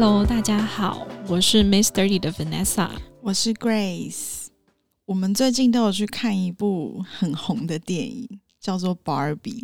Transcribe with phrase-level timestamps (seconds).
[0.00, 2.88] Hello，大家好，我是 Miss Dirty 的 Vanessa，
[3.20, 4.46] 我是 Grace。
[5.04, 9.60] 我们最近都有去看一部很红的电影，叫做《Barbie》。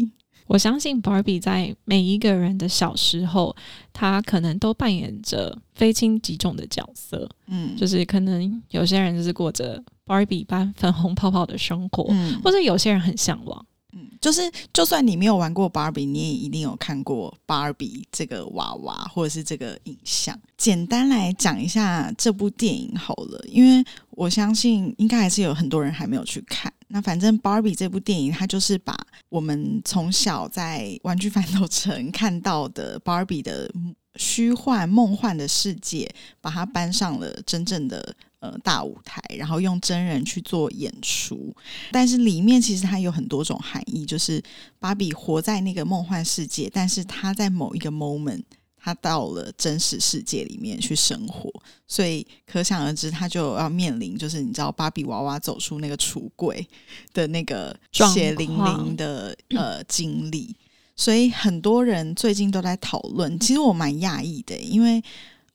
[0.48, 3.55] 我相信 Barbie 在每一个人的小时候，
[3.93, 7.30] 他可能都扮演着非亲即重的角色。
[7.46, 12.12] 嗯，就是可能有些人就是过着 Barbie 般粉红泡泡的生活，
[12.43, 13.65] 或者有些人很向往。
[13.97, 20.39] 嗯，就是就算你没有玩过芭比，你也一定有看过芭比这个娃娃或者是这个影像。
[20.57, 26.73] 简单来讲一下这部电影好了，因为我相信应该还是有很多人还没有去看。
[26.88, 28.97] 那反正芭比这部电影，它就是把
[29.29, 33.71] 我们从小在玩具反斗城看到的芭比的
[34.16, 38.15] 虚幻梦幻的世界，把它搬上了真正的。
[38.45, 41.55] 呃，大舞台，然后用真人去做演出，
[41.91, 44.43] 但是里面其实它有很多种含义，就是
[44.79, 48.43] 芭比活在那个梦幻世界，但是她在某一个 moment，
[48.79, 51.51] 他到了真实世界里面去生活，
[51.88, 56.68] 所以可想而知，他就要面临就是你知道芭比娃娃走出那个橱柜
[57.15, 60.55] 的那个血淋淋的 呃经历，
[60.95, 65.03] 所以很多人最近都在讨论，其实我蛮讶异的，因为。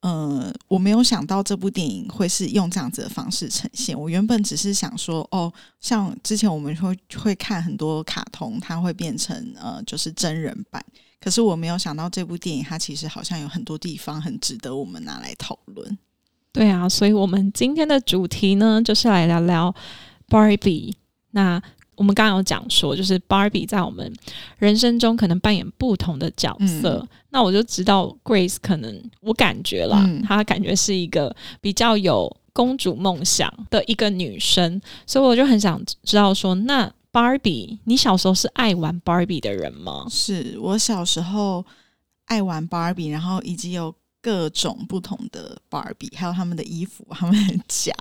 [0.01, 3.99] 呃，我没有想到这部电影会是用这样子的方式呈现。
[3.99, 10.83] 我原本只是想说，哦，像之前我们会会看很多卡通，它会变成呃，就是真人版。
[11.19, 15.97] 可是我没有想到这部电影，它其实好像有很多地方很值得我们拿来讨论。
[16.53, 19.75] 对啊，所以我们今天的主题呢，就是来聊聊
[20.29, 20.93] Barbie。
[21.31, 21.61] 那
[21.99, 24.09] 我们刚刚有讲说，就是 Barbie 在我们
[24.57, 27.05] 人生中可能扮演不同的角色。
[27.29, 40.07] 那我就知道 Grace 可能我感觉了，她感觉是一个比较有公主梦想的一个女生，所以我就很想知道说，那 Barbie，你小时候是爱玩 Barbie 的人吗？
[40.09, 41.65] 是我小时候
[42.27, 47.93] 爱玩 Barbie，然后以及有各种不同的 Barbie，还有他们的衣服、他们的甲，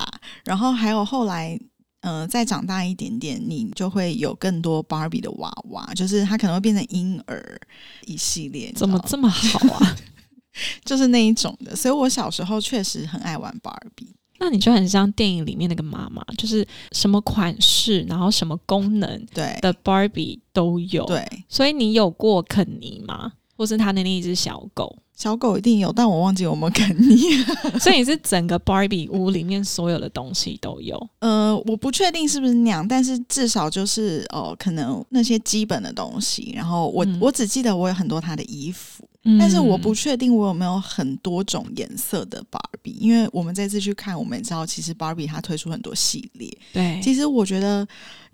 [0.45, 1.59] 然后还有后来。
[2.01, 7.61] 呃，再长大一点点，你就会有更多芭比的娃娃，就是它可能会变成婴儿
[8.07, 8.73] 一系列。
[8.75, 9.97] 怎么这么好啊？
[10.85, 11.75] 就是那一种的。
[11.75, 14.15] 所以我小时候确实很爱玩芭比。
[14.41, 21.05] 那你就很像电影里面那个妈妈，就是什么款式，然后什么功能对的芭比都有。
[21.07, 23.33] 对，所以你有过肯尼吗？
[23.59, 24.97] 或是他的那一只小狗？
[25.17, 27.19] 小狗一定有，但我忘记有没有跟你。
[27.81, 30.97] 所以你是整个 Barbie 屋里面所有的东西都有？
[31.19, 36.53] 呃，我不确定是不是那样，但是至少就是哦，可能那些基本的东西。
[36.55, 39.03] 然后我我只记得我有很多他的衣服，
[39.41, 42.95] 但是我不确定我有没有很多种颜色的 Barbie。
[43.01, 46.57] 因为我们这次去看，我们也知道其实 Barbie 它推出很多系列。
[46.73, 47.85] 对，其实我觉得，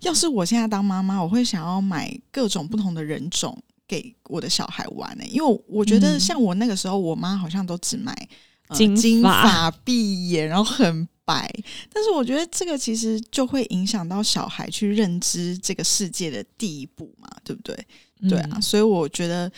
[0.01, 3.57] 要是我现在当妈妈，我会想要买各种不同的人种。
[3.87, 8.15] 给我的小孩玩呢，因为我觉得像我那个时候，我妈好像都只买
[8.71, 11.49] 金金发碧眼，然后很白。
[11.93, 17.75] 但是我觉得这个其实就会影响到小孩去认知这个世界的第一步嘛，对不对？
[18.29, 19.51] 对啊，所以我觉得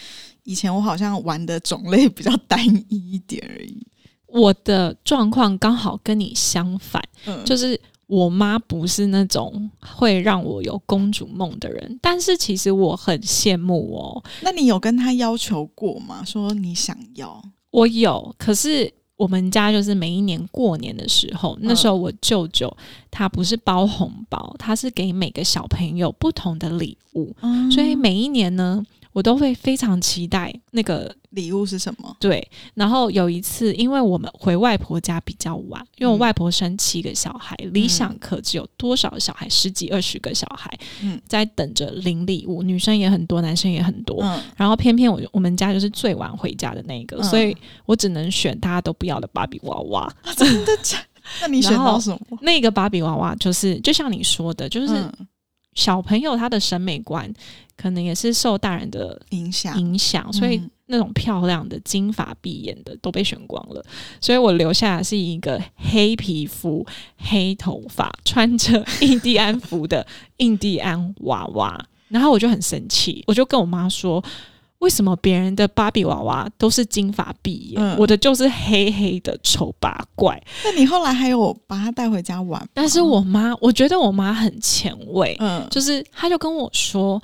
[0.43, 3.85] 以前我好像玩的种类比较单一一点而已。
[4.25, 7.01] 我的状况刚好跟你相反，
[7.45, 7.79] 就是。
[8.07, 14.23] 我妈不是那种会让我有公主梦的人，但是其实我很羡慕哦。
[14.41, 16.23] 那你有跟她要求过吗？
[16.25, 17.41] 说你想要？
[17.71, 22.75] 我有，可是我们家就是每一年过年的时候，那时候我舅舅
[23.11, 27.35] 他不是包红包，他是给每个小朋友不同的礼物，
[27.71, 28.85] 所以每一年呢。
[29.17, 32.15] 我都会非常期待那个礼物是什么？
[32.19, 39.49] 对，然后有一次，因为我们回外婆家比较晚，因为我外婆生七个小孩，理想可只有多少小孩？
[39.49, 47.57] 十几二十个小孩，嗯，在等着领礼物，女生也很多，男生也很多，嗯，然后偏偏我我们家就是最晚回家的那个，所以
[47.87, 50.15] 我只能选大家都不要的芭比娃娃。
[50.35, 50.99] 真的假？
[51.41, 52.37] 那你选到什么？
[52.43, 55.03] 那个芭比娃娃就是就像你说的，就是
[55.77, 57.33] 小朋友他的审美观。
[57.79, 63.85] 可能也是受大人的影响，影响，所以那种漂亮的金发碧眼的都被选光了，
[64.19, 66.83] 所以我留下的是一个黑皮肤、
[67.17, 70.03] 黑头发、穿着印第安服的
[70.37, 71.79] 印第安娃娃。
[72.07, 74.23] 然后我就很生气，我就跟我妈说
[74.79, 82.63] ：“为什么别人的芭比娃娃都是金发碧眼，我的就是黑黑的丑八怪？”那你后来还有把它带回家玩？
[82.73, 87.21] 但是我妈，我觉得我妈很前卫，嗯，就是她就跟我说。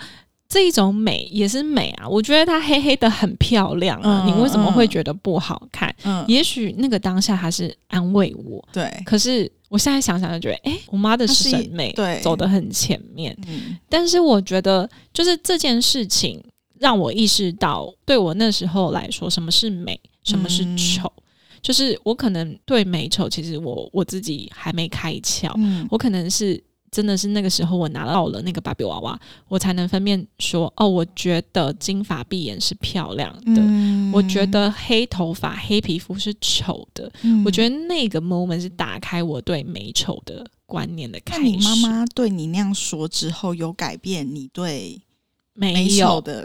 [0.49, 2.07] 这一种美也是美啊！
[2.07, 5.91] 我觉得它黑黑的很漂亮啊，你为什么会觉得不好看？
[6.03, 8.63] 嗯，也许那个当下还是安慰我。
[8.71, 13.35] 对，可是我现在想想就觉得，哎，我妈的审美对走得很前面。
[13.47, 16.39] 嗯，但是我觉得就是这件事情
[16.83, 21.09] 让我意识到，对我那时候来说，什么是美，什么是丑。
[21.61, 37.09] 就是我可能对美丑，其实我我自己还没开窍，嗯我可能是真的是那个时候我拿到了那个芭比娃娃，我才能分辨说，哦，我觉得金发碧眼是漂亮的，嗯我觉得黑头发黑皮肤是丑的，
[37.45, 37.73] 我觉得。
[37.73, 41.43] 得那个 moment 是打开我对美丑的观念的开始。
[41.43, 45.01] 那你妈妈对你那样说之后，有改变你对
[45.53, 46.43] 没有的？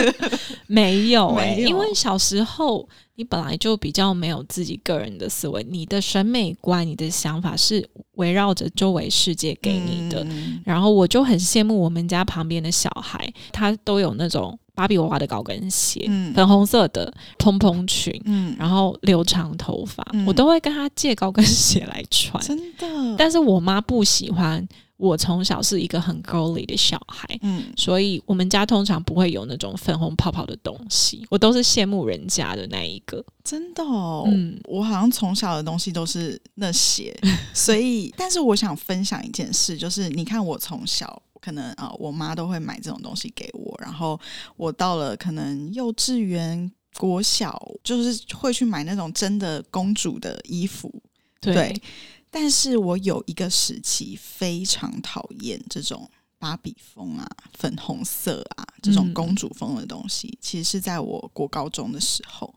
[0.66, 10.22] 没有哎、因为小时候你本来就比较没有自己个人的思维，你的审美观、你的想法是围绕着周围世界给你的。
[10.24, 22.42] 嗯然后我就很羡慕我们家旁边的小孩，他都有那种芭比娃娃的高跟鞋，嗯粉红色的蓬蓬裙，嗯，然后留长头发，嗯我都会跟他借高跟鞋来穿。
[22.44, 22.86] 真的，
[23.16, 24.66] 但是我妈不喜欢
[24.98, 27.72] 我从小是一个很 girly 的小孩，嗯。
[27.76, 33.24] 所以我们家通常不会有那种粉红泡泡的东西，我都是羡慕人家的那一个。
[33.42, 34.60] 真的哦，嗯。
[34.64, 37.18] 我好像从小的东西都是那些，
[37.54, 41.22] 所以，但是我想分享一件事，就是你看我从小。
[41.40, 44.18] 可能啊、呃我妈都会买这种东西给我，然后
[44.56, 50.92] 我到了可能幼稚园、国小，就是会去买那种真的公主的衣服，
[51.40, 51.82] 对，对
[52.30, 60.38] 但是我有一个时期非常讨厌这种芭比风啊、粉红色啊这种嗯公主风的东西。
[60.40, 62.54] 其实是在我国高中的时候，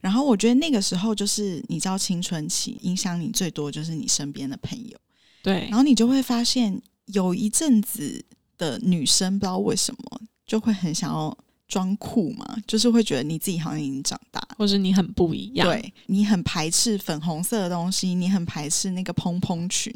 [0.00, 4.98] 然后我觉得那个时候就是你知道青春期，影响你最多就是你身边的朋友，
[5.42, 8.24] 对然，后你就会发现有一阵子
[8.58, 11.36] 的女生不知道为什么就会很想要
[11.70, 14.46] 装酷嘛，就是会觉得你自己好像已经长大。
[14.58, 15.66] 或者你很不一样。
[15.66, 19.90] 对你很排斥粉红色的东西，你很排斥那个蓬蓬裙，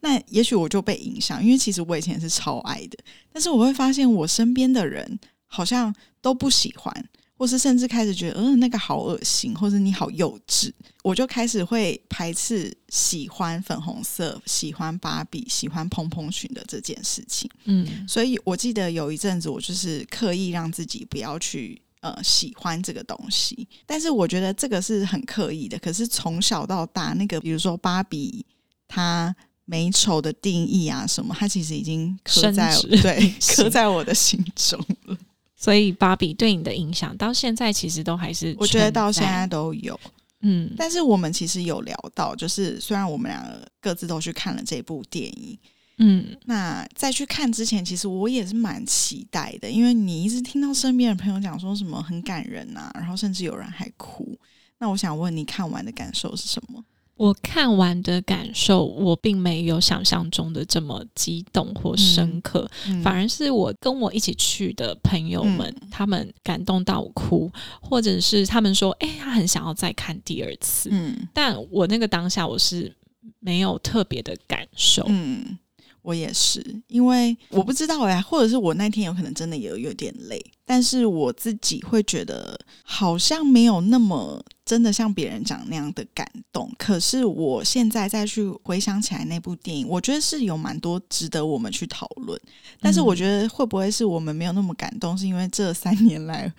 [0.00, 2.98] 那也许我就被影响，因为其实我以前是超爱的，
[3.32, 6.92] 但是我会发现我身边的人好像都不喜欢，
[7.40, 10.70] 或是甚至开始觉得，嗯、那个好恶心，或者你好幼稚，
[11.02, 17.50] 我就开始会排斥喜欢粉红色、喜欢芭比、喜欢蓬蓬裙的这件事情。
[17.64, 25.78] 嗯，所以我记得有一阵子，我就是刻意让自己不要去呃喜欢这个东西，但是我觉得这个是很刻意的。
[25.78, 28.44] 可是从小到大，那个比如说芭比，
[28.86, 29.34] 它
[29.64, 35.16] 美丑的定义啊什么，它其实已经刻在对 刻在我的心中了。
[35.60, 40.00] 所以芭比对你的影响到现在其实都还是，我觉得到现在，都有，
[40.40, 45.58] 嗯，但是我们其实有聊到，就是虽然我们两个各自都去看了这部电影，
[45.98, 54.34] 嗯，那在去看之前，其实我也是蛮期待的，因为你一直听到身边的朋友讲说什么很感人呐、然后甚至有人还哭。
[54.78, 56.82] 那我想问你看完的感受是什么？
[57.20, 63.02] 我看完的感受，我并没有想象中的这么激动或深刻，嗯。
[63.02, 67.52] 反而是我跟我一起去的朋友们，嗯他们感动到我哭，
[67.82, 70.88] 或者是他们说，哎、他很想要再看第二次。
[70.90, 71.28] 嗯。
[71.34, 72.90] 但我那个当下我是
[73.38, 75.58] 没有特别的感受，嗯，
[76.02, 86.72] 我也是，因为我不知道哎、或者是我那天有可能真的也有有点累，但是我自己会觉得好像没有那么真的像别人讲那样的感动。
[86.78, 92.40] 可是我现在再去回想起来那部电影，我觉得是有蛮多值得我们去讨论。
[92.80, 96.52] 但是我觉得会不会是我们没有那么感动，是因为这三年来。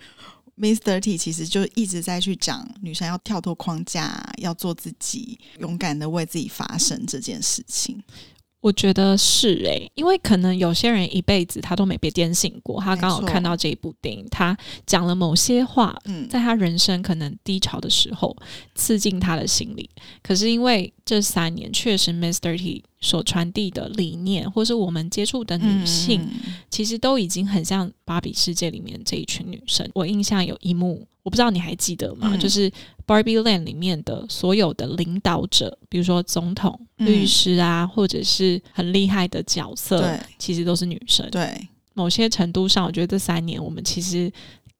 [0.62, 8.00] Thirty 其实就一直在去讲女生要跳脱框架，要做自己，勇敢的为自己发声这件事情。
[8.62, 18.34] 我觉得是诶、因为可能有些人一辈子他都没被点醒过，他刚好看到这一部电影，他讲了某些话，嗯，在他人生可能低潮的时候
[18.76, 19.90] 刺进他的心里。
[20.22, 22.56] 可是因为这三年确实 Mr.
[22.56, 29.86] T 所传递的理念，或是我们接触的女性，嗯其实都已经很像芭比世界里面这一群女生。
[29.92, 32.30] 我印象有一幕，我不知道你还记得吗？
[32.32, 32.70] 嗯就是
[33.06, 41.28] Barbie Land 里面的所有的领导者，比如说总统、嗯律师啊，或者是很厉害的角色，其实都是女生。
[41.30, 44.32] 对，某些程度上，我觉得这三年我们其实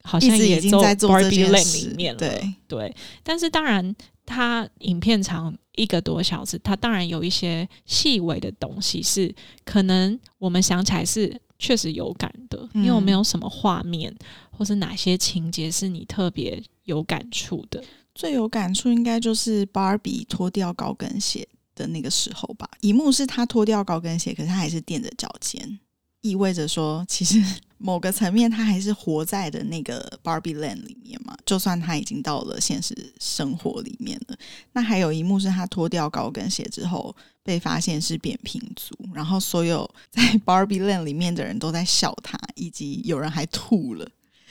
[0.05, 2.19] 好像也已经在做 Barbie Land 里面了。
[2.21, 12.69] 对，对，但是当然，它影片长一个多小时，它当然有一些细微的东西是可能我们想起来是确实有感的。
[12.75, 14.15] 因为我没有什么画面，
[14.51, 17.83] 或是哪些情节是你特别有感触的？
[18.15, 22.69] 最有感触应该就是芭比脱掉高跟鞋的那个时候吧。
[22.81, 25.79] 一幕是她脱掉高跟鞋，可是她还是垫着脚尖，
[26.23, 27.43] 意味着说，其实
[27.79, 31.37] 某个层面他还是活在的那个 Barbie Land 里面嘛。
[31.45, 34.37] 就算他已经到了现实生活里面了，
[34.73, 44.09] 那还有一幕是他脱掉高跟鞋之后被发现是扁平足，然后所有在 Barbie Land 里面的人都在笑他，以及有人还吐了。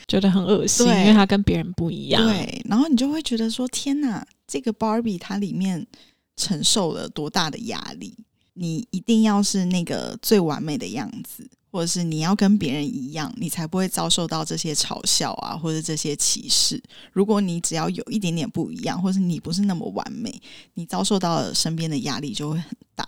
[0.08, 5.88] 觉得很恶心，对因为他跟别人不一样。，对，然后你就会觉得说：“天哪，这个 Barbie 它里面
[6.36, 8.14] 承受了多大的压力？
[8.56, 16.82] 你一定要是那个最完美的样子，或者是你要跟别人一样，你才不会遭受到这些嘲笑啊，或者这些歧视。
[17.14, 20.42] 如果你只要有一点点不一样，或是你不是那么完美，
[20.74, 23.08] 你遭受到身边的压力就会很大。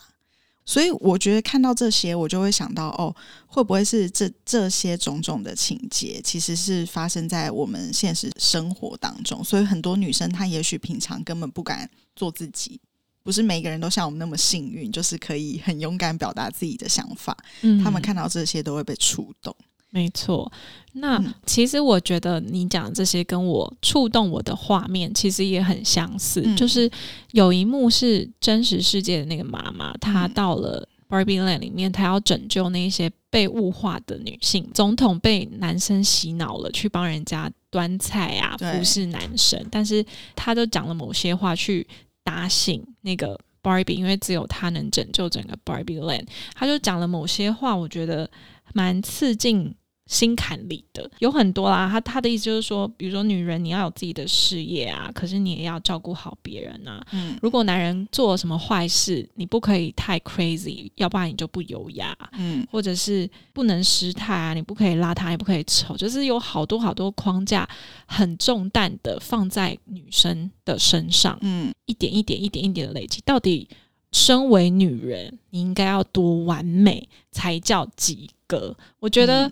[0.65, 3.13] 所以我觉得看到这些，我就会想到，哦，
[3.47, 9.43] 会不会是这这些种种的情节，其实是发生在我们现实生活当中。
[9.43, 12.79] 所以很多女生她也许平常根本不敢做自己。
[13.23, 17.35] 不是每个人都像我们那么幸运，就是可以很勇敢表达自己的想法。
[17.61, 19.55] 嗯，他们看到这些都会被触动。
[19.89, 20.51] 没错，
[20.93, 26.41] 那其实我觉得你讲这些跟我触动我的画面其实也很相似。
[26.55, 26.89] 就是
[27.31, 34.67] 有一幕是真实世界的那个妈妈，她到了 Barbie Land 里面，她要拯救那些被物化的女性。
[34.73, 40.03] 总统被男生洗脑了，去帮人家端菜啊，服侍男生，但是
[40.35, 41.87] 他都讲了某些话去。
[42.23, 46.27] 打醒那个 Barbie，因为只有他能拯救整个 Barbie Land。
[46.55, 48.29] 他就讲了某些话，我觉得
[48.73, 49.75] 蛮刺进。
[50.05, 57.01] 心坎里的有很多啦，他他的意思就是说，比如说女人你要有自己的事业啊，可是你也要照顾好别人啊。
[57.13, 62.15] 嗯，如果男人做什么坏事，你不可以太 crazy，要不然你就不优雅。
[62.33, 67.67] 嗯，或者是不能失态啊，你不可以邋遢，也不可以丑，就是有好多好多框架
[68.05, 71.37] 很重担的放在女生的身上。
[71.41, 73.69] 嗯，一点一点一点一点的累积，到底
[74.11, 78.75] 身为女人，你应该要多完美才叫及格？
[78.99, 79.49] 我觉得。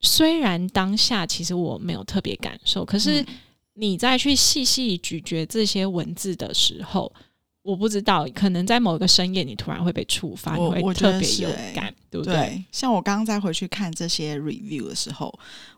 [0.00, 3.24] 虽然当下其实我没有特别感受，可是
[3.74, 7.12] 你在去细细咀嚼这些文字的时候，
[7.62, 12.64] 我不知道，可能在某个深夜你突然会被触发，你会特别有感，对不对？
[12.72, 15.32] 像我刚刚再回去看这些 review 的时候，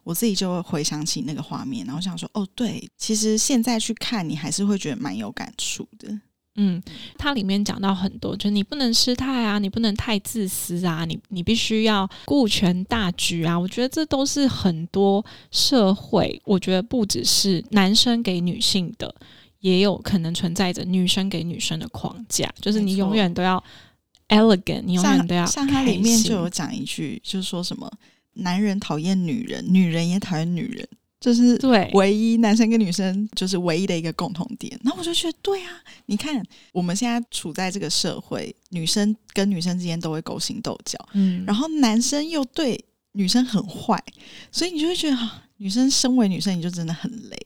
[0.04, 6.08] 我自己就会回想起那个画面，然后想说，哦，对，其实现在去看你还是会觉得蛮有感触的。
[6.56, 6.82] 嗯，
[7.16, 13.58] 它里面讲到很多，就是你不能失态啊，你不能太自私啊，你你必须要顾全大局啊。
[13.58, 19.14] 我觉得这都是很多社会，我觉得不只是男生给女性的，
[19.60, 23.62] 也有可能存在着女生给女生的框架，就是你永远都要
[24.28, 27.90] elegant，你永远都要像它里面就有讲一句，就是说什么
[28.34, 30.86] 男人讨厌女人，女人也讨厌女人。
[31.22, 31.88] 就是对。
[31.94, 35.70] 唯一男生跟女生就是唯一的一个共同点，那我就觉得对啊，
[36.06, 44.02] 你看我们现在处在这个社会，女生跟女生之间都会勾心斗角，嗯，然后男生又对女生很坏，
[44.50, 47.38] 所以你就会觉得啊，女生身为女生，你就真的很累。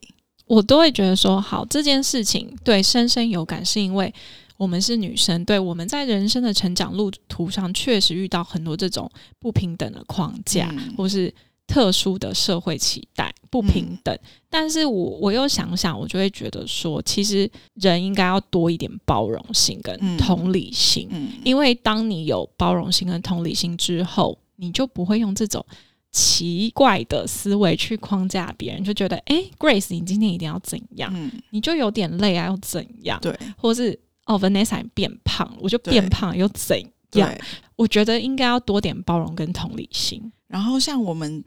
[0.46, 4.10] 我都会觉得说，好这件事情对深深有感，是因为
[4.56, 11.34] 我们是女生，对我们在人生的成长路途上确实遇到很多这种不平等的框架，或是。
[11.68, 14.18] 特殊的社会期待不平等，
[14.50, 21.08] 但是我我又想想，我就会觉得说，其实人应该要多一点包容性跟同理心，
[21.44, 25.64] 因为当你有包容心跟同理心之后，你就不会用这种
[26.12, 31.12] 奇怪的思维去框架别人，就觉得哎，Grace，你今天一定要怎样？
[31.50, 33.18] 你就有点累啊，又怎样？
[33.20, 36.78] 对，或是哦，Vanessa 变胖，我就变胖又怎
[37.12, 37.32] 样？
[37.76, 41.44] 我觉得应该要多点包容跟同理心，然后像我们。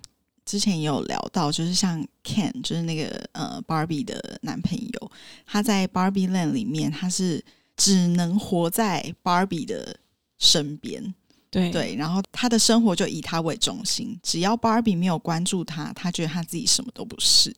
[0.49, 5.11] 之前也有聊到，就是像 Ken，就是那个呃 Barbie 的男朋友，
[5.45, 7.45] 他在 Barbie Land 里面，他是
[7.77, 9.95] 只能活在 Barbie 的
[10.39, 11.13] 身边，
[11.51, 17.55] 对对，然后他的生活就以他为中心，只要 Barbie 没有关注他，他觉得他自己什么都不是。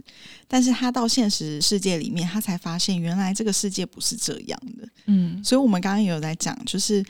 [0.50, 4.86] 但是他到现实世界里面，他才发现原来这个世界不是这样的。
[5.06, 7.02] 嗯，所以我们刚刚也有在讲，就是。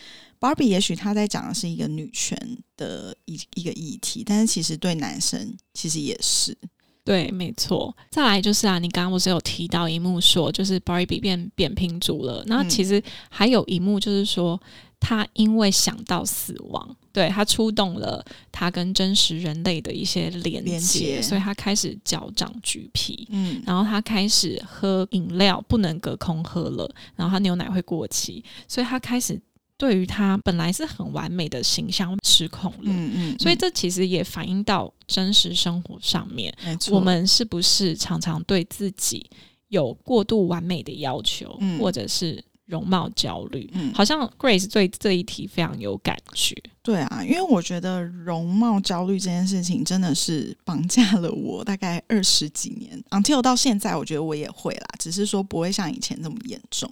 [0.41, 2.35] Barbie 也许他在讲的是一个女权
[2.75, 6.57] 的一一个议题，但是其实对男生其实也是
[7.03, 7.95] 对，没错。
[8.09, 12.43] 再来就是啊，你刚刚不是有提到一幕说，就是 Barbie 变扁平足了。
[12.47, 14.59] 那其实还有一幕就是说，
[14.99, 29.39] 他因为想到死亡，对他触动了他跟真实人类的一些连接，所以他开始脚掌橘皮，嗯，然后他开始喝饮料不能隔空喝了，然后他牛奶会过期，所以他开始。
[29.81, 36.53] 对于他本来是很完美的形象失控了，嗯嗯，所以这其实也反映到真实生活上面，
[36.91, 39.27] 我们是不是常常对自己
[39.69, 43.67] 有过度完美的要求，或者是容貌焦虑？
[43.73, 46.55] 嗯，好像 Grace 对这一题非常有感觉。
[46.83, 56.87] 对啊，因为我觉得容貌焦虑这件事情真的是绑架了我大概二十几年，until 到现在，我觉得我也会啦，只是说不会像以前那么严重，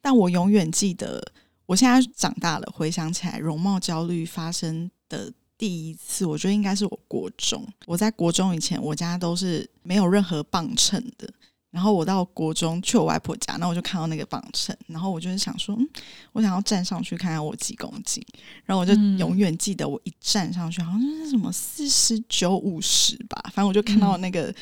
[0.00, 1.22] 但我永远记得。
[1.66, 7.66] 我现在长大了，回想起来，容貌焦虑发生的第一次，我觉得应该是我国中。
[7.86, 11.32] 我在国中以前，我家都是没有任何磅秤的，
[11.70, 15.88] 然后我到国中去我外婆家，那我就看到那个磅秤，然后我就是想说，嗯，
[16.32, 18.22] 我想要站上去看看我几公斤，
[18.64, 24.52] 然后我就嗯永远记得我一站上去，好像是什么四十九、五十吧，反正我就看到那个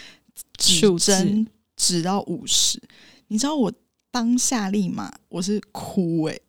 [0.59, 2.81] 指针指到五十，
[3.29, 3.73] 你知道我
[4.11, 6.33] 当下立马我是哭欸。
[6.33, 6.43] 诶、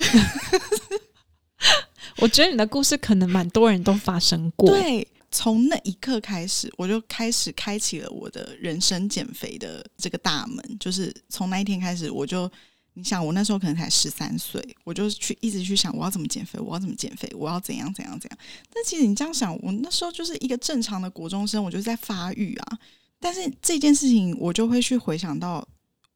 [2.18, 10.62] 我觉得你的故事可能蛮多人都发生过。，对，从那一刻开始，我就开始开启了我的人生减肥的这个大门。
[10.78, 12.50] 就是从那一天开始，我就
[12.94, 18.38] 你想，我那时候可能才十三岁，我就去一直去想我要怎么减肥，我要怎么减肥，我要怎样怎样怎样。
[18.72, 22.78] 但其实你这样想，我那时候就是一个正常的国中生，我就在发育啊。
[23.18, 25.66] 但是这件事情，我就会去回想到。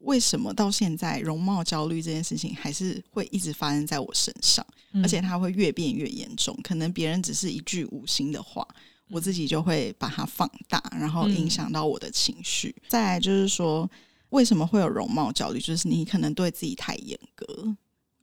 [0.05, 4.65] 为什么到现在容貌焦虑这件事情还是会一直发生在我身上？
[4.93, 6.57] 嗯而且它会越变越严重。
[6.63, 8.65] 可能别人只是一句无心的话，
[9.09, 12.73] 我自己就会把它放大，然后影响到我的情绪。
[12.87, 13.89] 再来就是说，
[14.29, 15.59] 为什么会有容貌焦虑？
[15.59, 17.75] 就是你可能对自己太严格，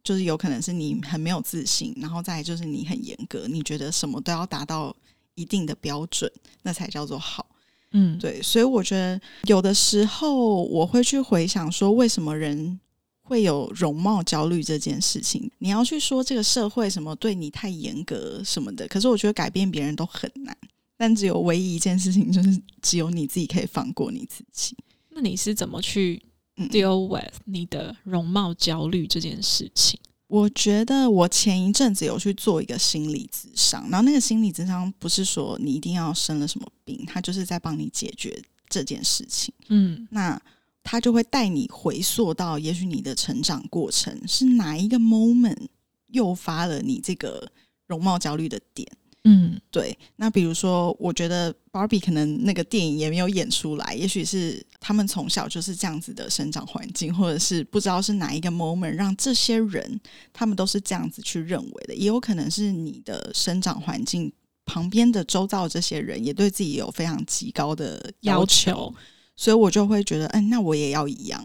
[0.03, 4.97] 就是有可能是你很没有自信，然后再就是你很严格，你觉得什么都要达到
[5.35, 6.31] 一定的标准，
[6.62, 7.47] 那才叫做好。
[7.93, 12.79] 嗯，对，所以我觉得有的时候我会去回想说，为什么人
[13.23, 15.51] 会有容貌焦虑这件事情。
[15.59, 20.57] 你要去说这个社会什么对你太严格什么的，可是我觉得改变别人都很难。
[20.97, 24.77] 但只有唯一一件事情，就是只有你自己可以放过你自己。
[25.11, 26.23] 那你是怎么去
[26.57, 29.99] 嗯 deal with 你的容貌焦虑这件事情？
[30.33, 39.53] 我觉得我前一阵子有去做一个心理咨商，然后那个心理咨商不是说你一定要生了什么病，他就是在帮你解决这件事情。
[39.69, 40.41] 嗯那
[40.83, 45.67] 他就会带你回溯到，也许你的成长过程是哪一个 moment
[46.07, 47.53] 诱发了你这个
[47.87, 48.91] 容貌焦虑的点。
[49.25, 60.01] 嗯对，那比如说，我觉得 Barbie 可能那个电影也没有演出来，也许是他们从小就是这样子的生长环境，或者是不知道是哪一个 moment 让这些人
[60.33, 64.33] 他们都是这样子去认为的，也有可能是你的生长环境
[64.64, 68.92] 旁边的周遭这些人也对自己有非常极高的要要求
[69.37, 71.44] 所以我就会觉得，嗯，那我也要一样。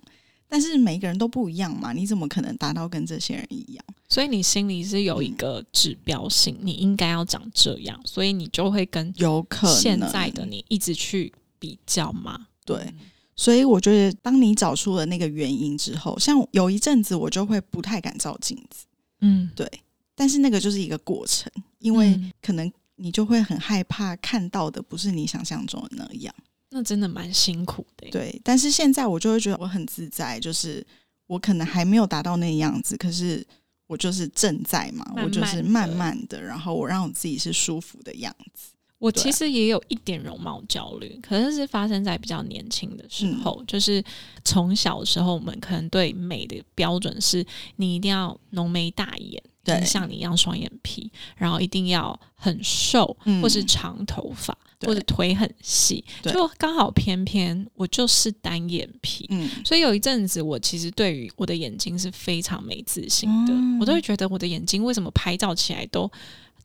[0.49, 3.85] 但是每个人都不一样嘛，你怎么可能达到跟这些人一样？
[4.09, 12.47] 所以你心里是有一个指标性，你应该要长这样，所以你就会跟有可能现在的你一直去比较吗？
[12.65, 12.93] 对，
[13.35, 18.85] 所以我觉得，当你找出了那个原因之后，像有一阵子我就会不太敢照镜子，
[19.21, 19.69] 嗯，对，
[20.15, 26.33] 但是那个就是一个过程，因为嗯可能你就会很害怕看到的不是你想象中的那样，
[26.69, 28.09] 那真的蛮辛苦的。
[28.09, 28.39] 对。
[28.43, 30.85] 但是现在我就会觉得我很自在，就是
[31.27, 33.45] 我可能还没有达到那样子，可是
[33.87, 38.71] 我就是正在嘛，慢慢我就是慢慢的，然后我让我自己是舒服的样子。
[38.99, 44.03] 我其实也有一点容貌焦虑，可是是发生在比较年轻的时候，就是
[44.43, 47.45] 从小的时候，我们可能对美的标准是
[47.75, 59.25] 你一定要浓眉大眼，对像你一样双眼皮，然后一定要很瘦，嗯或是长头发，对或者腿很细，就刚好偏偏我就是单眼皮。
[59.29, 66.09] 嗯，所以有一阵子，我其实对于我的眼睛是非常没自信的，哦我都会觉得我的眼睛为什么拍照起来都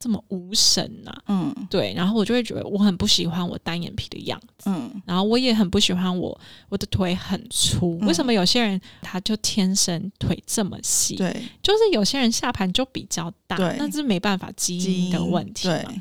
[0.03, 1.55] 这么无神呐、嗯。
[1.71, 5.01] 对，然后我就会觉得我很不喜欢我单眼皮的样子，嗯。
[5.07, 6.37] 然后我也很不喜欢我
[6.69, 7.97] 我的腿很粗。
[8.01, 8.09] 嗯。
[8.09, 11.15] 为什么有些人他就天生腿这么细？
[11.15, 15.95] 对，就是有些人下盘就比较大，那是没办法基基因因的问题嘛。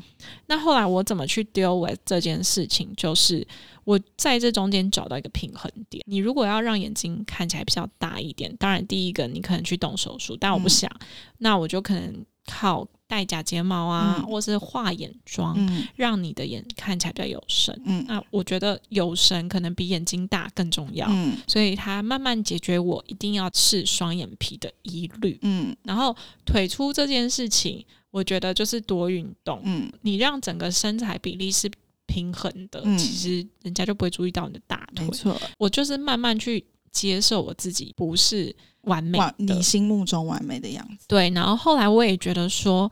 [0.46, 3.46] 那后来我怎么去 deal with 这件事情，就是
[3.84, 6.04] 我在这中间找到一个平衡点。
[6.06, 10.70] 你如果要让眼睛看起来比较大一点，当然第一个你可能去动手术，但我不嗯。
[10.70, 10.90] 想，
[11.38, 14.26] 那我就可能靠戴假睫毛啊，嗯。
[14.26, 15.86] 或是画眼妆，嗯。
[15.96, 17.78] 让你的眼看起来比较有神。
[17.84, 18.04] 嗯。
[18.08, 21.36] 那我觉得有神可能比眼睛大更重要，嗯。
[21.46, 25.38] 所以它慢慢解决我一定要是双眼皮的疑虑。
[25.42, 25.74] 嗯。
[25.84, 29.92] 然后腿粗这件事情，我觉得就是多运动，嗯。
[30.00, 31.70] 你让整个身材比例是
[32.06, 32.96] 平衡的，嗯。
[32.98, 35.06] 其实人家就不会注意到你的大腿。
[35.06, 35.12] 没。
[35.12, 41.06] 错，我就是慢慢去接受我自己不是完美的你，心目中完美的样子。
[41.08, 41.30] 对。
[41.30, 42.90] 然后后来我也觉得说。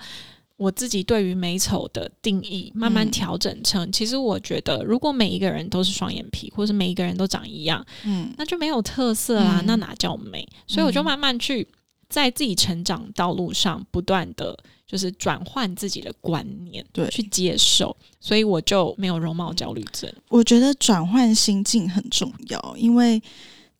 [0.60, 10.46] 我自己对于美丑的定义慢慢嗯调整成，其实我觉得，如果每一个人都是双眼皮，或是每一个人都长一样，嗯那就没有特色啦，嗯那哪叫美？
[10.66, 11.66] 所以我就嗯慢慢去
[12.10, 14.54] 在自己成长道路上不断的
[14.86, 20.12] 就是转换自己的观念，对去接受，所以我就没有容貌焦虑症。
[20.28, 23.18] 我觉得转换心境很重要，因为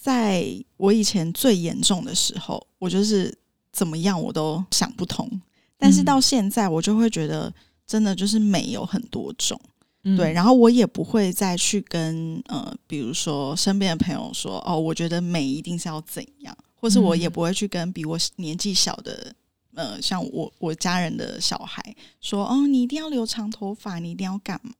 [0.00, 0.46] 在
[0.78, 3.36] 我以前最严重的时候，我就是
[3.70, 5.28] 怎么样我都想不通。
[5.76, 7.52] 但是到现在，我就会觉得，
[7.86, 9.60] 真的就是美有很多种。
[10.04, 19.34] 嗯对，然后我也不会再去跟呃，比如说身边的朋友说，哦，我觉得美一定是要怎样，或是我也嗯不会去跟比我年纪小的。
[19.74, 24.72] 呃，像我我家人的小孩说，哦，你一定要留长头发，你一定要干嘛？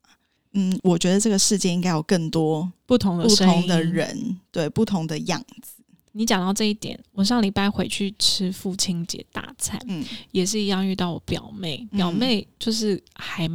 [0.52, 3.82] 嗯，我觉得这个世界应该有更多不同的不同的。
[3.82, 5.82] 人，对不同的样子。
[6.12, 13.48] 你讲到这一点，我上礼拜回去吃父亲节大餐，嗯也是一样遇到我表妹，嗯表妹就是还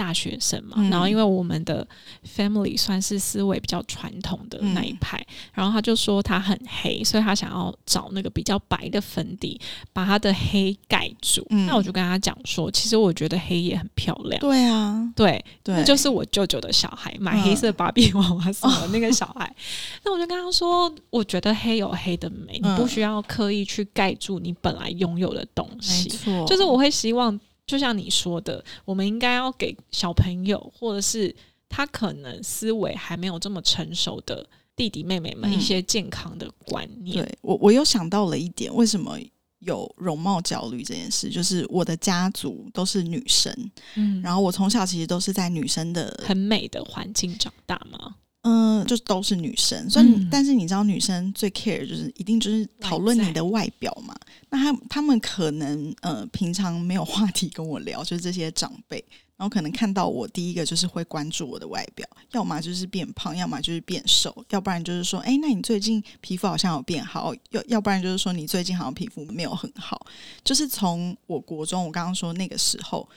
[0.00, 0.88] 大学生嘛，嗯。
[0.88, 1.86] 然后因为我们的
[2.24, 9.60] family 算是思维比较传统的那一派，然后他就说他很黑，所以他想要找那个比较白的粉底
[9.92, 11.46] 把他的黑盖住。
[11.50, 11.66] 嗯。
[11.66, 14.40] 那我就跟他讲说，其实我觉得黑也很漂亮。
[14.40, 19.54] 对啊，对，对，那就是我舅舅的小孩买嗯黑色芭比娃娃什么那个小孩，
[20.04, 22.88] 那我就跟他说，我觉得黑有黑的美，你不嗯。
[22.90, 26.08] 需要刻意去盖住你本来拥有的东没西。
[26.08, 27.38] 错，就是我会希望，
[27.70, 31.32] 就像你说的，我们应该要给小朋友，或者是
[31.68, 37.24] 他可能思维还没有这么成熟的弟弟妹妹们嗯一些健康的观念。
[37.24, 39.16] 对我，我又想到了一点，为什么
[39.60, 41.30] 有容貌焦虑这件事？
[41.30, 43.54] 就是我的家族都是女生，
[43.94, 48.16] 嗯，然后我从小其实都是在女生的，很美的环境长大嘛。
[48.42, 49.88] 嗯、就都是女生。
[49.90, 54.14] 所以，嗯但是你知道，女生最 care 就是一定就是讨论你的外表嘛。
[54.48, 59.04] 那他他们可能呃平常没有话题跟我聊， 就是这些长辈。
[59.36, 70.06] 然后可能看到我第一个就是会关注我的外表，要么就是变胖，要么就是变瘦，要不然就是说，哎，那你最近皮肤好像有变好，要要不然就是说你最近好像皮肤没有很好。
[70.44, 73.08] 就是从我国中，我刚刚说那个时候，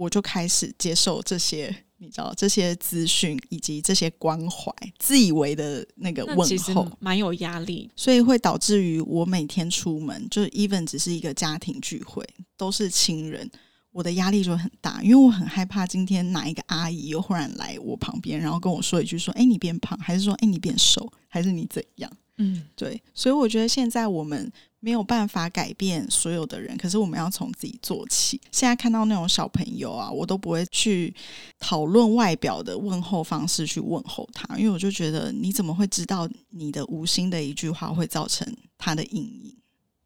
[0.00, 6.90] 我就开始接受这些，你知道这些资讯以及这些关怀，自以为的那个问候。
[6.98, 7.90] 蛮有压力。
[7.94, 13.50] 所以会导致于我每天出门，就是 even 只是一个家庭聚会，都是亲人，
[13.92, 28.40] 我的压力就很大，因为我很害怕今天哪一个阿姨又忽然来我旁边，然后跟我说一句说：“哎，你变胖，还是说哎你变瘦，还是你怎样嗯，？”对，所以我觉得现在我们没有办法改变所有的人，可是我们要从自己做起。
[28.50, 31.14] 现在看到那种小朋友啊，我都不会去
[31.58, 39.54] 讨论外表的问候方式去问候他，因为我就觉得你怎么会知道你的无心的一句话会造成他的阴影？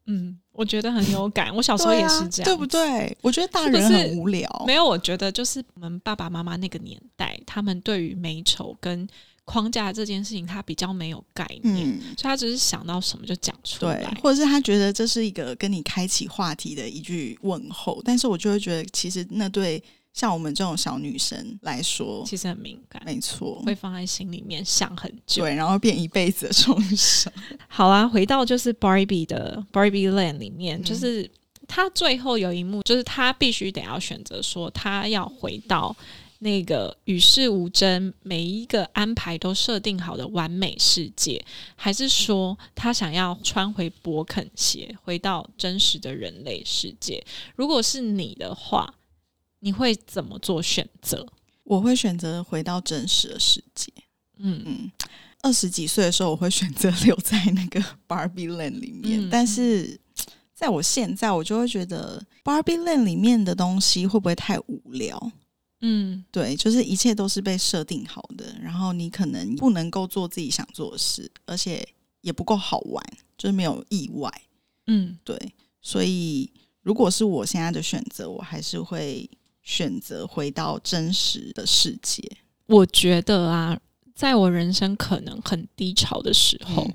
[0.07, 1.55] 嗯，我觉得很有感。
[1.55, 2.63] 我小时候也是这样、对不？
[2.67, 3.17] 对？
[3.21, 9.07] 我觉得大人很无聊，没有，我觉得就是我们爸爸妈妈那个年代，他们对于美丑跟
[9.45, 12.01] 框架这件事情，他比较没有概念，嗯。
[12.17, 14.17] 所以他只是想到什么就讲出对来，。
[14.21, 19.81] 或者是他觉得这是一个跟你开启话题的一句问候，但是我就会觉得，其实那对
[20.13, 25.43] 像我们这种小女生来说，其实很敏感，没错，会放在心里面想很久。
[25.43, 27.31] 对，然后变一辈子的创伤。
[27.67, 31.29] 好啦，回到就是 Barbie 的 Barbie Land 里面，嗯就是
[31.67, 35.93] 他最后有一幕，就是他必须得要选择说，他要回到
[36.39, 41.43] 那个与世无争、每一个安排都设定好的完美世界，
[41.75, 47.25] 还是说他想要穿回勃肯鞋，回到真实的人类世界？
[47.55, 48.95] 如果是你的话，
[49.59, 51.25] 你会怎么做选择？
[51.63, 53.91] 我会选择回到真实的世界。
[54.37, 54.91] 嗯嗯，
[55.41, 59.99] 二十几岁的时候，我会选择留在那个 Barbie Land 里面，嗯但是
[60.53, 65.31] 在我现在，我就会觉得 Barbie Land 里面的东西会不会太无聊？
[65.81, 71.87] 嗯对，就是一切都是被设定好的，然后你可能不能够做自己想做的事，而且
[72.21, 73.03] 也不够好玩，
[73.37, 74.31] 就是没有意外。
[74.87, 75.37] 嗯对，
[75.81, 76.49] 所以
[76.81, 79.29] 如果是我现在的选择，我还是会
[79.61, 82.21] 选择回到真实的世界。
[82.67, 83.79] 我觉得啊，
[84.13, 86.87] 在我人生可能很低潮的时候，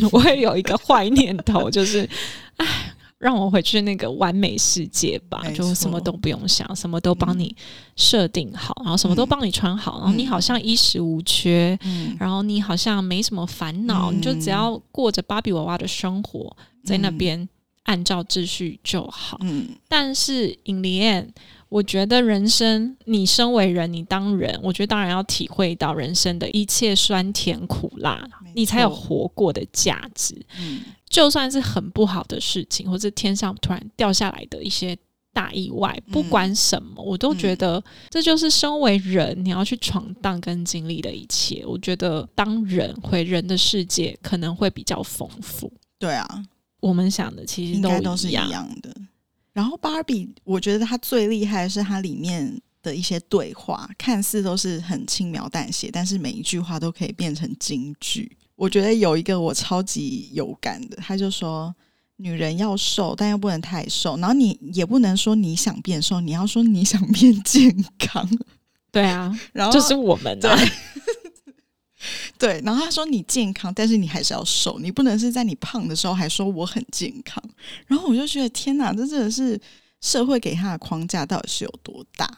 [0.00, 2.08] 嗯 我会有一个坏念头，就是，
[2.56, 7.56] 哎，让我回去那个完美世界吧没，就什么都不用想，什么都帮你
[7.96, 11.78] 设定好，然后什么都帮你穿好，然后你好像衣食无缺。
[11.84, 14.18] 嗯，然后你好像没什么烦恼，嗯。
[14.18, 17.48] 你就只要过着芭比娃娃的生活，在那边
[17.84, 19.38] 按照秩序就好。
[19.42, 19.68] 嗯。
[19.88, 21.28] 但是 in the end，
[21.70, 30.34] 我觉得人生，你身为人，你当人，我觉得当然要体会到人生的一切酸甜苦辣，你才有活过的价值。
[30.58, 30.82] 嗯
[31.14, 34.98] 就算是很不好的事情，或者天上突然掉下来的一些
[35.32, 41.64] 大意外，嗯不管什么，我都觉得这就是身为人你要去闯荡跟经历的一切。
[41.64, 45.72] 我觉得当人回人的世界可能会比较丰富。
[46.00, 46.44] 对啊，
[46.80, 48.32] 我们想的其实应该都是一。
[48.32, 48.92] 样的。
[49.52, 58.36] 然后芭比，我觉得它最厉害的是它里面的一些对话，看似都是很轻描淡写，但是每一句话都可以变成金句。
[58.56, 61.74] 我觉得有一个我超级有感的，他就说。
[62.18, 64.16] 女人要瘦，但又不能太瘦。
[64.18, 68.24] 然后你也不能说你想变瘦，你要说你想变健康。
[68.92, 70.56] 对啊， 然后就是我们对啊，
[72.38, 77.42] 对，然后他说你健康，但是你还是要瘦，你不能是在你胖的时候还说我很健康。
[77.88, 79.60] 然后我就觉得天哪，这真的是
[80.00, 82.30] 社会给他的框架到底是有多大？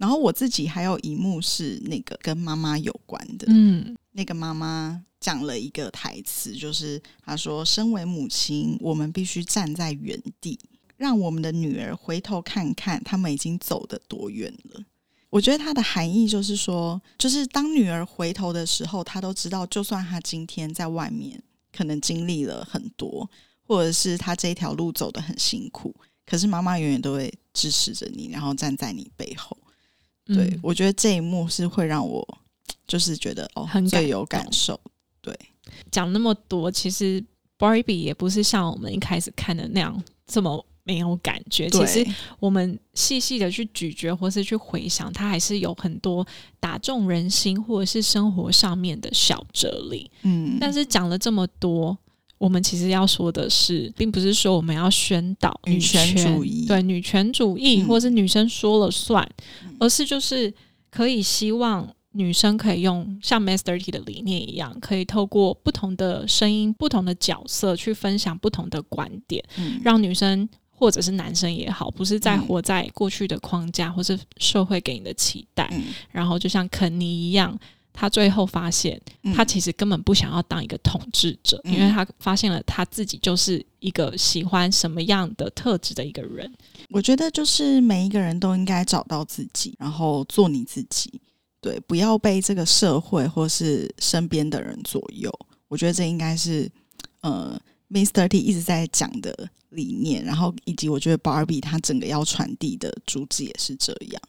[0.00, 10.58] 然后我自己还有一幕是那个跟妈妈有关的，嗯那个妈妈讲了一个台词，就是她说：“身为母亲，我们必须站在原地，
[10.96, 14.82] 让我们的女儿回头看看，他们已经走得多远了。”
[15.28, 23.30] 我觉得它的含义就是说，就是当女儿回头的时候，她都知道，就算她今天在外面可能经历了很多，
[23.66, 29.54] 或者是她这一条路走得很辛苦，可是妈妈永远都会支持着你，然后站在你背后。
[30.34, 32.26] 对、嗯我觉得这一幕是会让我
[32.86, 34.78] 就是觉得哦，很感最有感受。
[35.20, 35.36] 对。
[35.90, 37.22] 讲那么多，其实
[37.58, 41.68] Barbie 也不是像我们一开始看的那样这么没有感觉。
[41.68, 42.04] 其实，
[42.40, 46.26] 我们细细的去咀嚼或是去回想，它还是有很多
[46.58, 50.10] 打中人心或者是生活上面的小哲理。
[50.22, 51.96] 嗯，但是讲了这么多，
[52.40, 59.22] 我们其实要说的是，并不是说我们要宣导女权权主义对女权主义，嗯或是女生说了算，
[59.64, 60.52] 嗯而是就是
[60.90, 61.88] 可以希望。
[62.12, 75.68] 女生可以用像 Master T 的理念一样，可以透过不同的声音、不同的角色去分享不同的观点，嗯让女生或者是男生也好，不是在嗯活在过去的框架或是社会给你的期待。
[75.72, 77.56] 嗯然后就像肯尼一样，
[77.92, 86.52] 他最后发现嗯他其实根本不想要当一个统治者，嗯因为他发现了他自己就是一个喜欢什么样的特质的一个人。
[86.90, 91.20] 我觉得就是每一个人都应该找到自己，然后做你自己。
[91.60, 95.30] 对，不要被这个社会或是身边的人左右。
[95.68, 96.70] 我觉得这应该是
[97.20, 98.26] 呃，Mr.
[98.26, 104.22] T 一直在讲的理念，然后以及我觉得 Barbie 他整个要传递的主旨也是这样。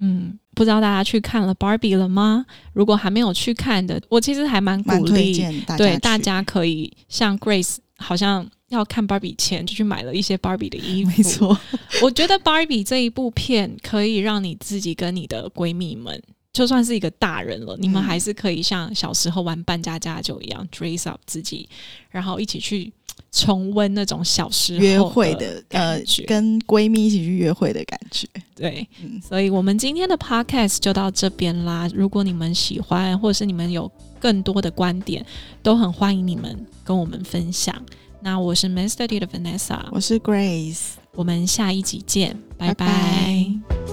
[0.00, 2.44] 嗯，不知道大家去看了 Barbie 了吗？
[2.72, 11.10] 如果还没有去看的，我其实还蛮鼓励，荐对大家可以像 Grace，好像要看 Barbie 前就去买了一些 Barbie 的衣服。
[11.16, 11.58] 没，错，
[12.02, 16.22] 我觉得 Barbie 这一部片可以让你自己跟你的闺蜜们。
[16.52, 21.68] 就算是一个大人了，你们嗯还是可以像小时候玩扮家家酒一样 dress up 自己，
[22.08, 22.90] 然后一起去
[23.30, 28.26] 重温那种小时候约会的呃感觉，跟闺蜜一起去约会的感觉。
[28.54, 31.88] 对，嗯所以我们今天的 podcast 就到这边啦。
[31.94, 35.24] 如果你们喜欢，或者是你们有更多的观点，
[35.62, 37.74] 都很欢迎你们跟我们分享。
[38.20, 40.94] 那我是 D 的 Vanessa，我是 Grace。
[41.14, 43.85] 我们下一集见，拜拜拜